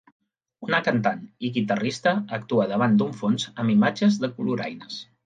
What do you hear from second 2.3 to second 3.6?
actua davant d'un fons